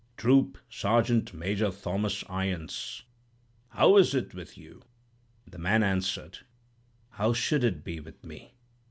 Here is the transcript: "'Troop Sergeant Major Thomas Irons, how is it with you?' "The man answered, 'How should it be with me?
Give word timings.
"'Troop 0.17 0.57
Sergeant 0.67 1.31
Major 1.31 1.69
Thomas 1.69 2.23
Irons, 2.27 3.03
how 3.69 3.97
is 3.97 4.15
it 4.15 4.33
with 4.33 4.57
you?' 4.57 4.81
"The 5.45 5.59
man 5.59 5.83
answered, 5.83 6.39
'How 7.11 7.33
should 7.33 7.63
it 7.63 7.83
be 7.83 7.99
with 7.99 8.23
me? 8.23 8.55